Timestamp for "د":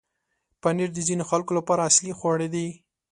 0.93-0.99